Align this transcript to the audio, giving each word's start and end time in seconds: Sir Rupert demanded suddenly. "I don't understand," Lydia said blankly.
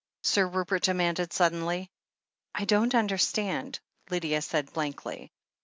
Sir 0.23 0.47
Rupert 0.47 0.81
demanded 0.81 1.31
suddenly. 1.31 1.91
"I 2.55 2.65
don't 2.65 2.95
understand," 2.95 3.79
Lydia 4.09 4.41
said 4.41 4.73
blankly. 4.73 5.31